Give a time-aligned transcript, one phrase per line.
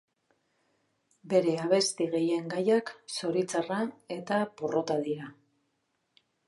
[1.33, 3.81] Bere abesti gehienen gaiak zoritxarra
[4.19, 5.33] eta porrota dira.